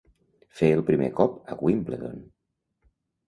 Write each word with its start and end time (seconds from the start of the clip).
Fer 0.59 0.69
el 0.77 0.81
primer 0.87 1.09
cop 1.19 1.35
a 1.55 1.59
Wimbledon. 1.67 2.17